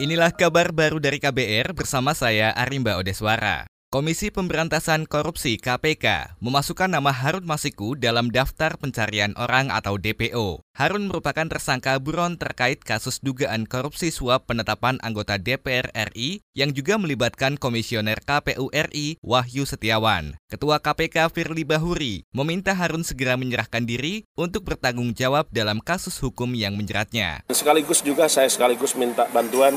Inilah 0.00 0.32
kabar 0.32 0.72
baru 0.72 0.96
dari 0.96 1.20
KBR 1.20 1.76
bersama 1.76 2.16
saya 2.16 2.56
Arimba 2.56 2.96
Odeswara. 2.96 3.68
Komisi 3.90 4.30
Pemberantasan 4.30 5.02
Korupsi 5.02 5.58
KPK 5.58 6.38
memasukkan 6.38 6.86
nama 6.86 7.10
Harun 7.10 7.42
Masiku 7.42 7.98
dalam 7.98 8.30
daftar 8.30 8.78
pencarian 8.78 9.34
orang 9.34 9.74
atau 9.74 9.98
DPO. 9.98 10.62
Harun 10.78 11.10
merupakan 11.10 11.50
tersangka 11.50 11.98
buron 11.98 12.38
terkait 12.38 12.86
kasus 12.86 13.18
dugaan 13.18 13.66
korupsi 13.66 14.14
suap 14.14 14.46
penetapan 14.46 15.02
anggota 15.02 15.42
DPR 15.42 15.90
RI 15.90 16.38
yang 16.54 16.70
juga 16.70 17.02
melibatkan 17.02 17.58
Komisioner 17.58 18.22
KPU 18.22 18.70
RI 18.70 19.18
Wahyu 19.26 19.66
Setiawan. 19.66 20.38
Ketua 20.46 20.78
KPK 20.78 21.26
Firly 21.34 21.66
Bahuri 21.66 22.22
meminta 22.30 22.78
Harun 22.78 23.02
segera 23.02 23.34
menyerahkan 23.34 23.82
diri 23.90 24.22
untuk 24.38 24.70
bertanggung 24.70 25.18
jawab 25.18 25.50
dalam 25.50 25.82
kasus 25.82 26.14
hukum 26.22 26.54
yang 26.54 26.78
menjeratnya. 26.78 27.42
Sekaligus 27.50 28.06
juga 28.06 28.30
saya 28.30 28.46
sekaligus 28.46 28.94
minta 28.94 29.26
bantuan 29.34 29.74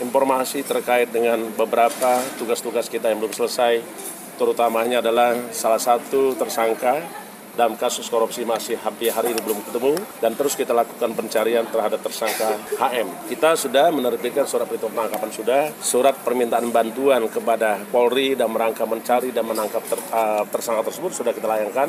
informasi 0.00 0.64
terkait 0.66 1.08
dengan 1.10 1.40
beberapa 1.54 2.20
tugas-tugas 2.36 2.90
kita 2.90 3.08
yang 3.12 3.22
belum 3.22 3.34
selesai, 3.34 3.80
terutamanya 4.36 5.00
adalah 5.00 5.36
salah 5.52 5.80
satu 5.80 6.36
tersangka 6.36 7.00
dalam 7.56 7.74
kasus 7.80 8.06
korupsi 8.12 8.44
masih 8.44 8.76
hampir 8.84 9.08
hari 9.08 9.32
ini 9.32 9.40
belum 9.40 9.64
ketemu 9.64 9.96
dan 10.20 10.36
terus 10.36 10.52
kita 10.52 10.76
lakukan 10.76 11.16
pencarian 11.16 11.64
terhadap 11.64 12.04
tersangka 12.04 12.52
HM. 12.76 13.32
Kita 13.32 13.56
sudah 13.56 13.88
menerbitkan 13.88 14.44
surat 14.44 14.68
perintah 14.68 14.92
penangkapan 14.92 15.30
sudah, 15.32 15.62
surat 15.80 16.14
permintaan 16.20 16.68
bantuan 16.68 17.24
kepada 17.32 17.80
Polri 17.88 18.36
dan 18.36 18.52
merangka 18.52 18.84
mencari 18.84 19.32
dan 19.32 19.48
menangkap 19.48 19.80
ter, 19.88 19.98
uh, 20.12 20.44
tersangka 20.52 20.92
tersebut 20.92 21.16
sudah 21.16 21.32
kita 21.32 21.48
layangkan 21.48 21.88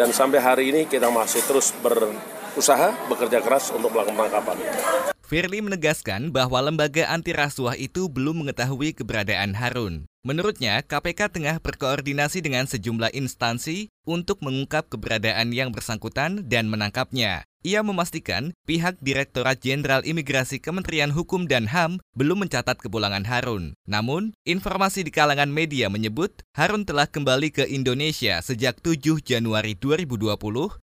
dan 0.00 0.08
sampai 0.10 0.40
hari 0.40 0.72
ini 0.72 0.88
kita 0.88 1.12
masih 1.12 1.44
terus 1.44 1.76
berusaha 1.84 2.96
bekerja 3.06 3.44
keras 3.44 3.76
untuk 3.76 3.92
melakukan 3.92 4.16
penangkapan. 4.16 5.13
Firly 5.24 5.64
menegaskan 5.64 6.36
bahwa 6.36 6.60
lembaga 6.60 7.08
anti 7.08 7.32
rasuah 7.32 7.80
itu 7.80 8.12
belum 8.12 8.44
mengetahui 8.44 8.92
keberadaan 8.92 9.56
Harun. 9.56 10.04
Menurutnya, 10.20 10.84
KPK 10.84 11.32
tengah 11.32 11.56
berkoordinasi 11.64 12.44
dengan 12.44 12.68
sejumlah 12.68 13.12
instansi 13.12 13.88
untuk 14.04 14.44
mengungkap 14.44 14.92
keberadaan 14.92 15.52
yang 15.56 15.72
bersangkutan 15.72 16.44
dan 16.48 16.68
menangkapnya. 16.68 17.44
Ia 17.64 17.80
memastikan 17.80 18.52
pihak 18.68 19.00
Direktorat 19.00 19.64
Jenderal 19.64 20.04
Imigrasi 20.04 20.60
Kementerian 20.60 21.08
Hukum 21.08 21.48
dan 21.48 21.72
HAM 21.72 21.96
belum 22.12 22.44
mencatat 22.44 22.76
kepulangan 22.76 23.24
Harun. 23.24 23.72
Namun, 23.88 24.36
informasi 24.44 25.00
di 25.00 25.08
kalangan 25.08 25.48
media 25.48 25.88
menyebut 25.88 26.44
Harun 26.52 26.84
telah 26.84 27.08
kembali 27.08 27.48
ke 27.48 27.64
Indonesia 27.64 28.44
sejak 28.44 28.84
7 28.84 29.16
Januari 29.24 29.72
2020 29.80 30.36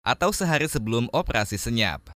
atau 0.04 0.30
sehari 0.36 0.68
sebelum 0.68 1.08
operasi 1.16 1.56
senyap. 1.56 2.15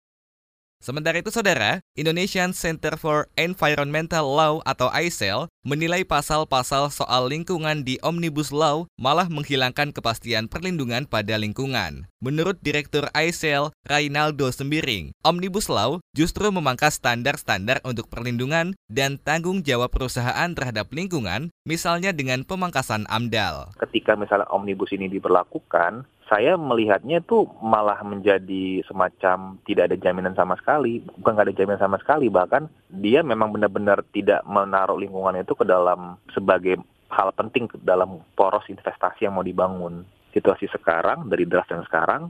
Sementara 0.78 1.18
itu, 1.18 1.34
saudara, 1.34 1.84
Indonesian 1.98 2.54
Center 2.54 2.96
for 2.96 3.28
Environmental 3.36 4.24
Law 4.24 4.64
atau 4.64 4.88
ICEL 4.94 5.52
menilai 5.66 6.08
pasal-pasal 6.08 6.94
soal 6.94 7.28
lingkungan 7.28 7.84
di 7.84 8.00
Omnibus 8.06 8.56
Law 8.56 8.88
malah 8.96 9.28
menghilangkan 9.28 9.92
kepastian 9.92 10.48
perlindungan 10.48 11.04
pada 11.10 11.36
lingkungan. 11.36 12.08
Menurut 12.24 12.62
Direktur 12.64 13.12
ICEL, 13.12 13.76
Rainaldo 13.84 14.48
Sembiring, 14.48 15.12
Omnibus 15.28 15.68
Law 15.68 16.00
justru 16.16 16.48
memangkas 16.54 17.02
standar-standar 17.02 17.84
untuk 17.84 18.08
perlindungan 18.08 18.78
dan 18.88 19.20
tanggung 19.20 19.66
jawab 19.66 19.92
perusahaan 19.92 20.50
terhadap 20.56 20.88
lingkungan, 20.94 21.52
misalnya 21.68 22.16
dengan 22.16 22.48
pemangkasan 22.48 23.10
AMDAL. 23.12 23.76
Ketika 23.82 24.16
misalnya 24.16 24.48
Omnibus 24.54 24.96
ini 24.96 25.12
diberlakukan, 25.12 26.08
saya 26.28 26.60
melihatnya 26.60 27.24
itu 27.24 27.48
malah 27.64 28.04
menjadi 28.04 28.84
semacam 28.84 29.56
tidak 29.64 29.92
ada 29.92 29.98
jaminan 29.98 30.36
sama 30.36 30.60
sekali, 30.60 31.00
bukan 31.00 31.32
nggak 31.34 31.48
ada 31.48 31.56
jaminan 31.56 31.82
sama 31.82 31.98
sekali, 32.04 32.28
bahkan 32.28 32.68
dia 32.92 33.24
memang 33.24 33.56
benar-benar 33.56 34.04
tidak 34.12 34.44
menaruh 34.44 35.00
lingkungan 35.00 35.40
itu 35.40 35.56
ke 35.56 35.64
dalam 35.64 36.20
sebagai 36.36 36.84
hal 37.08 37.32
penting 37.32 37.72
dalam 37.88 38.20
poros 38.36 38.68
investasi 38.68 39.24
yang 39.24 39.40
mau 39.40 39.46
dibangun. 39.48 40.04
Situasi 40.36 40.68
sekarang 40.68 41.32
dari 41.32 41.48
draft 41.48 41.72
yang 41.72 41.88
sekarang 41.88 42.28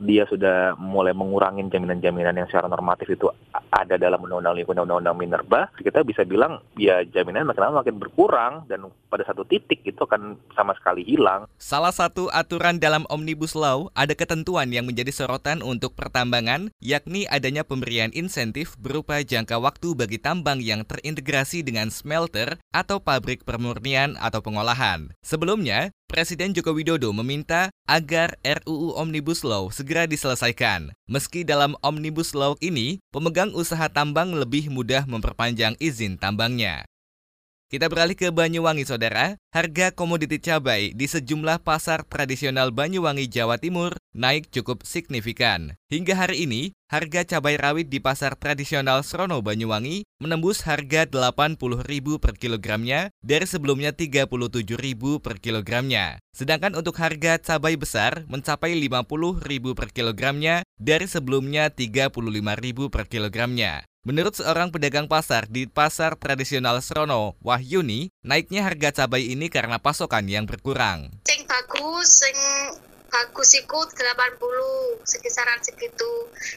dia 0.00 0.28
sudah 0.28 0.76
mulai 0.76 1.16
mengurangi 1.16 1.64
jaminan-jaminan 1.72 2.36
yang 2.36 2.48
secara 2.48 2.68
normatif 2.68 3.08
itu 3.12 3.26
ada 3.72 3.96
dalam 3.96 4.22
undang-undang 4.22 4.56
lingkungan 4.56 4.84
undang-undang 4.84 5.16
minerba, 5.16 5.72
kita 5.80 6.04
bisa 6.04 6.22
bilang 6.22 6.60
ya 6.76 7.02
jaminan 7.04 7.48
makin 7.48 7.62
lama 7.64 7.80
makin 7.84 7.96
berkurang 7.96 8.54
dan 8.68 8.88
pada 9.08 9.24
satu 9.24 9.48
titik 9.48 9.82
itu 9.84 10.00
akan 10.00 10.36
sama 10.52 10.76
sekali 10.76 11.02
hilang. 11.02 11.48
Salah 11.56 11.92
satu 11.92 12.28
aturan 12.30 12.76
dalam 12.76 13.08
Omnibus 13.08 13.56
Law 13.56 13.88
ada 13.96 14.12
ketentuan 14.12 14.68
yang 14.70 14.84
menjadi 14.84 15.12
sorotan 15.12 15.64
untuk 15.64 15.96
pertambangan, 15.96 16.68
yakni 16.84 17.24
adanya 17.26 17.64
pemberian 17.64 18.12
insentif 18.12 18.76
berupa 18.76 19.20
jangka 19.24 19.56
waktu 19.56 19.96
bagi 19.96 20.20
tambang 20.20 20.60
yang 20.60 20.84
terintegrasi 20.84 21.64
dengan 21.64 21.88
smelter 21.88 22.60
atau 22.70 23.00
pabrik 23.00 23.48
permurnian 23.48 24.20
atau 24.20 24.44
pengolahan. 24.44 25.12
Sebelumnya, 25.24 25.95
Presiden 26.06 26.54
Joko 26.54 26.70
Widodo 26.70 27.10
meminta 27.10 27.66
agar 27.82 28.38
RUU 28.46 28.94
Omnibus 28.94 29.42
Law 29.42 29.74
segera 29.74 30.06
diselesaikan. 30.06 30.94
Meski 31.10 31.42
dalam 31.42 31.74
Omnibus 31.82 32.30
Law 32.30 32.54
ini, 32.62 33.02
pemegang 33.10 33.50
usaha 33.50 33.90
tambang 33.90 34.30
lebih 34.30 34.70
mudah 34.70 35.02
memperpanjang 35.10 35.74
izin 35.82 36.14
tambangnya. 36.14 36.86
Kita 37.66 37.90
beralih 37.90 38.14
ke 38.14 38.30
Banyuwangi, 38.30 38.86
saudara. 38.86 39.34
Harga 39.50 39.90
komoditi 39.90 40.38
cabai 40.38 40.94
di 40.94 41.10
sejumlah 41.10 41.66
pasar 41.66 42.06
tradisional 42.06 42.70
Banyuwangi, 42.70 43.26
Jawa 43.26 43.58
Timur 43.58 43.98
naik 44.14 44.46
cukup 44.54 44.86
signifikan. 44.86 45.74
Hingga 45.90 46.14
hari 46.14 46.46
ini, 46.46 46.70
harga 46.86 47.26
cabai 47.26 47.58
rawit 47.58 47.90
di 47.90 47.98
pasar 47.98 48.38
tradisional 48.38 49.02
Srono 49.02 49.42
Banyuwangi 49.42 50.06
menembus 50.22 50.62
harga 50.62 51.06
Rp80.000 51.10 52.06
per 52.22 52.38
kilogramnya 52.38 53.10
dari 53.20 53.46
sebelumnya 53.46 53.90
Rp37.000 53.90 55.02
per 55.18 55.42
kilogramnya. 55.42 56.22
Sedangkan 56.30 56.78
untuk 56.78 56.94
harga 57.02 57.42
cabai 57.42 57.74
besar 57.74 58.22
mencapai 58.30 58.78
Rp50.000 58.86 59.64
per 59.74 59.88
kilogramnya 59.90 60.62
dari 60.78 61.10
sebelumnya 61.10 61.74
Rp35.000 61.74 62.78
per 62.86 63.04
kilogramnya. 63.10 63.82
Menurut 64.06 64.38
seorang 64.38 64.70
pedagang 64.70 65.10
pasar 65.10 65.50
di 65.50 65.66
pasar 65.66 66.14
tradisional 66.14 66.78
Srono, 66.78 67.34
Wahyuni, 67.42 68.14
naiknya 68.22 68.62
harga 68.62 69.02
cabai 69.02 69.34
ini 69.34 69.50
karena 69.50 69.82
pasokan 69.82 70.30
yang 70.30 70.46
berkurang. 70.46 71.10
Sing 71.26 71.42
bagus, 71.50 72.22
sing 72.22 72.38
bagus 73.06 73.50
ikut 73.56 73.88
80 73.94 75.06
sekisaran 75.06 75.60
segitu. 75.62 76.12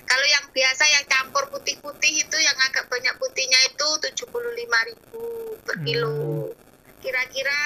Kalau 0.06 0.26
yang 0.28 0.46
biasa 0.50 0.84
yang 0.90 1.06
campur 1.08 1.46
putih-putih 1.54 2.26
itu 2.26 2.38
yang 2.42 2.58
agak 2.70 2.90
banyak 2.90 3.16
putihnya 3.22 3.60
itu 3.70 3.88
75.000 4.02 5.66
per 5.66 5.76
kilo. 5.86 6.50
Kira-kira 7.00 7.62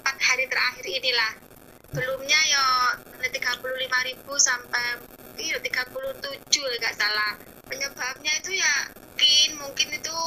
empat 0.00 0.16
hari 0.18 0.44
terakhir 0.48 0.84
inilah. 0.88 1.32
Belumnya 1.88 2.40
ya 2.48 2.64
35.000 3.24 4.24
sampai 4.36 4.86
iya 5.38 5.56
37 5.62 6.50
nggak 6.52 6.94
salah 6.98 7.32
penyebabnya 7.70 8.32
itu 8.42 8.58
ya 8.58 8.74
mungkin 9.18 9.50
mungkin 9.60 9.88
itu 9.94 10.18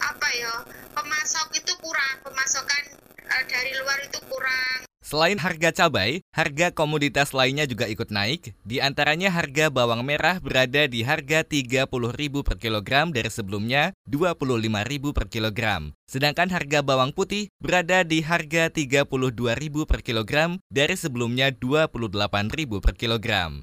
apa 0.00 0.28
ya 0.36 0.54
pemasok 0.92 1.52
itu 1.56 1.72
kurang 1.80 2.16
pemasokan 2.24 2.84
uh, 3.28 3.44
dari 3.48 3.72
luar 3.80 3.98
itu 4.04 4.18
kurang 4.28 4.65
Selain 5.06 5.38
harga 5.38 5.70
cabai, 5.70 6.26
harga 6.34 6.74
komoditas 6.74 7.30
lainnya 7.30 7.62
juga 7.62 7.86
ikut 7.86 8.10
naik. 8.10 8.58
Di 8.66 8.82
antaranya 8.82 9.30
harga 9.30 9.70
bawang 9.70 10.02
merah 10.02 10.42
berada 10.42 10.90
di 10.90 11.06
harga 11.06 11.46
Rp30.000 11.46 12.34
per 12.42 12.58
kilogram 12.58 13.14
dari 13.14 13.30
sebelumnya 13.30 13.94
Rp25.000 14.10 15.04
per 15.14 15.30
kilogram. 15.30 15.94
Sedangkan 16.10 16.50
harga 16.50 16.82
bawang 16.82 17.14
putih 17.14 17.46
berada 17.62 18.02
di 18.02 18.18
harga 18.18 18.66
Rp32.000 18.66 19.76
per 19.86 20.02
kilogram 20.02 20.58
dari 20.74 20.98
sebelumnya 20.98 21.54
Rp28.000 21.54 22.70
per 22.82 22.94
kilogram. 22.98 23.62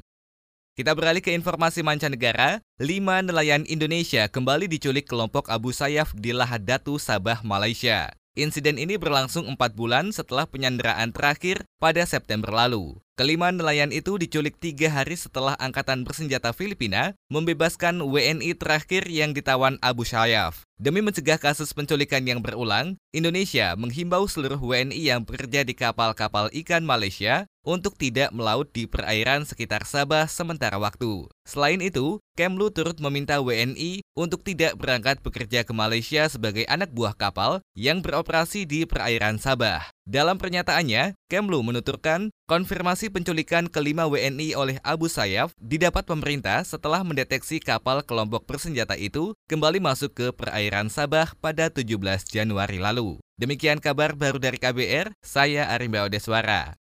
Kita 0.80 0.96
beralih 0.96 1.20
ke 1.20 1.36
informasi 1.36 1.84
mancanegara. 1.84 2.64
Lima 2.80 3.20
nelayan 3.20 3.68
Indonesia 3.68 4.32
kembali 4.32 4.72
diculik 4.72 5.12
kelompok 5.12 5.52
Abu 5.52 5.76
Sayyaf 5.76 6.16
di 6.16 6.32
Lahadatu, 6.32 6.96
Sabah, 6.96 7.44
Malaysia. 7.44 8.16
Insiden 8.34 8.82
ini 8.82 8.98
berlangsung 8.98 9.46
empat 9.46 9.78
bulan 9.78 10.10
setelah 10.10 10.50
penyanderaan 10.50 11.14
terakhir 11.14 11.70
pada 11.78 12.02
September 12.02 12.50
lalu. 12.50 12.98
Kelima 13.14 13.54
nelayan 13.54 13.94
itu 13.94 14.18
diculik 14.18 14.58
tiga 14.58 14.90
hari 14.90 15.14
setelah 15.14 15.54
Angkatan 15.62 16.02
Bersenjata 16.02 16.50
Filipina 16.50 17.14
membebaskan 17.30 18.02
WNI 18.02 18.58
terakhir 18.58 19.06
yang 19.06 19.38
ditawan 19.38 19.78
Abu 19.86 20.02
Sayyaf. 20.02 20.66
Demi 20.82 21.06
mencegah 21.06 21.38
kasus 21.38 21.78
penculikan 21.78 22.26
yang 22.26 22.42
berulang, 22.42 22.98
Indonesia 23.14 23.78
menghimbau 23.78 24.26
seluruh 24.26 24.58
WNI 24.58 25.14
yang 25.14 25.22
bekerja 25.22 25.62
di 25.62 25.78
kapal-kapal 25.78 26.50
ikan 26.66 26.82
Malaysia 26.82 27.46
untuk 27.62 28.02
tidak 28.02 28.34
melaut 28.34 28.74
di 28.74 28.90
perairan 28.90 29.46
sekitar 29.46 29.86
Sabah 29.86 30.26
sementara 30.26 30.82
waktu. 30.82 31.30
Selain 31.46 31.80
itu, 31.86 32.18
Kemlu 32.34 32.74
turut 32.74 32.98
meminta 32.98 33.38
WNI 33.38 34.02
untuk 34.18 34.42
tidak 34.42 34.74
berangkat 34.74 35.22
bekerja 35.22 35.62
ke 35.62 35.70
Malaysia 35.70 36.26
sebagai 36.26 36.66
anak 36.66 36.90
buah 36.90 37.14
kapal 37.14 37.62
yang 37.78 38.02
beroperasi 38.02 38.66
di 38.66 38.90
perairan 38.90 39.38
Sabah. 39.38 39.86
Dalam 40.04 40.36
pernyataannya, 40.36 41.16
Kemlu 41.32 41.64
menuturkan 41.64 42.28
konfirmasi 42.44 43.08
penculikan 43.08 43.72
kelima 43.72 44.04
WNI 44.04 44.52
oleh 44.52 44.76
Abu 44.84 45.08
Sayyaf 45.08 45.56
didapat 45.56 46.04
pemerintah 46.04 46.60
setelah 46.68 47.08
mendeteksi 47.08 47.64
kapal 47.64 48.04
kelompok 48.04 48.44
bersenjata 48.44 49.00
itu 49.00 49.32
kembali 49.48 49.80
masuk 49.80 50.12
ke 50.12 50.28
perairan 50.36 50.92
Sabah 50.92 51.32
pada 51.40 51.72
17 51.72 51.96
Januari 52.28 52.84
lalu. 52.84 53.24
Demikian 53.40 53.80
kabar 53.80 54.12
baru 54.12 54.44
dari 54.44 54.60
KBR, 54.60 55.16
saya 55.24 55.72
Arimba 55.72 56.04
Odeswara. 56.04 56.83